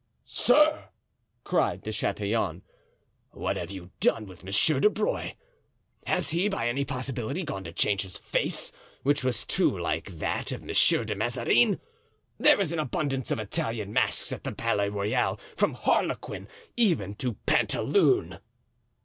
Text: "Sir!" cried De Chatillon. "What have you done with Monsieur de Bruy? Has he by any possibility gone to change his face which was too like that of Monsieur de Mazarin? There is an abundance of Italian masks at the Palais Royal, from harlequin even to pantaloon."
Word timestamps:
"Sir!" 0.25 0.89
cried 1.43 1.83
De 1.83 1.91
Chatillon. 1.91 2.63
"What 3.33 3.55
have 3.55 3.69
you 3.69 3.91
done 3.99 4.25
with 4.25 4.43
Monsieur 4.43 4.79
de 4.79 4.89
Bruy? 4.89 5.33
Has 6.07 6.31
he 6.31 6.49
by 6.49 6.67
any 6.67 6.83
possibility 6.83 7.43
gone 7.43 7.63
to 7.65 7.71
change 7.71 8.01
his 8.01 8.17
face 8.17 8.71
which 9.03 9.23
was 9.23 9.45
too 9.45 9.69
like 9.77 10.13
that 10.13 10.51
of 10.51 10.63
Monsieur 10.63 11.03
de 11.03 11.13
Mazarin? 11.13 11.79
There 12.39 12.59
is 12.59 12.73
an 12.73 12.79
abundance 12.79 13.29
of 13.29 13.37
Italian 13.37 13.93
masks 13.93 14.31
at 14.33 14.43
the 14.43 14.53
Palais 14.53 14.89
Royal, 14.89 15.39
from 15.55 15.75
harlequin 15.75 16.47
even 16.75 17.13
to 17.17 17.33
pantaloon." 17.45 18.39